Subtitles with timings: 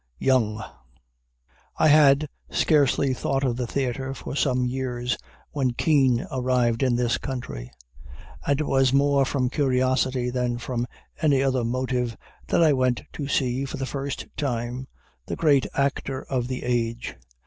[0.17, 0.63] _"YOUNG.
[1.77, 5.15] I had scarcely thought of the theater for some years,
[5.51, 7.69] when Kean arrived in this country;
[8.47, 10.87] and it was more from curiosity than from
[11.21, 12.17] any other motive,
[12.47, 14.87] that I went to see, for the first time,
[15.27, 17.15] the great actor of the age.